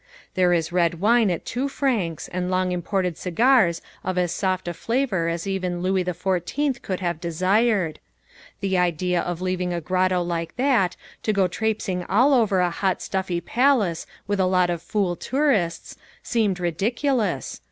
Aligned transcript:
There 0.33 0.51
is 0.51 0.71
red 0.71 0.99
wine 0.99 1.29
at 1.29 1.45
two 1.45 1.69
francs 1.69 2.27
and 2.27 2.49
long 2.49 2.71
imported 2.71 3.19
cigars 3.19 3.83
of 4.03 4.17
as 4.17 4.31
soft 4.31 4.67
a 4.67 4.73
flavour 4.73 5.27
as 5.27 5.45
even 5.45 5.83
Louis 5.83 6.01
the 6.01 6.15
Fourteenth 6.15 6.81
could 6.81 7.01
have 7.01 7.21
desired. 7.21 7.99
The 8.61 8.79
idea 8.79 9.21
of 9.21 9.41
leaving 9.41 9.71
a 9.73 9.79
grotto 9.79 10.23
like 10.23 10.55
that 10.55 10.95
to 11.21 11.33
go 11.33 11.47
trapesing 11.47 12.03
all 12.09 12.33
over 12.33 12.61
a 12.61 12.71
hot 12.71 12.99
stuffy 13.03 13.41
palace 13.41 14.07
with 14.25 14.39
a 14.39 14.45
lot 14.47 14.71
of 14.71 14.81
fool 14.81 15.15
tourists, 15.15 15.95
seemed 16.23 16.59
ridiculous. 16.59 17.59